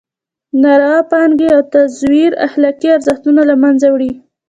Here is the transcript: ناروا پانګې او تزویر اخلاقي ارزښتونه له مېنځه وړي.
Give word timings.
ناروا 0.61 0.99
پانګې 1.11 1.47
او 1.55 1.61
تزویر 1.73 2.31
اخلاقي 2.47 2.89
ارزښتونه 2.97 3.41
له 3.49 3.55
مېنځه 3.61 3.87
وړي. 3.91 4.11